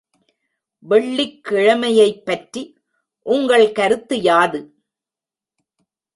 வெள்ளிக்கிழமையைப்பற்றி 0.83 2.63
உங்கள் 3.25 3.71
கருத்து 3.71 4.15
யாது? 4.21 4.61